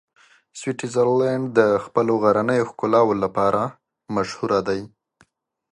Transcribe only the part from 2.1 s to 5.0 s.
غرنیو ښکلاوو لپاره مشهوره دی.